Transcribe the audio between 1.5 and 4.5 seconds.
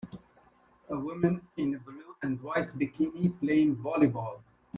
in a blue and white bikini playing volleyball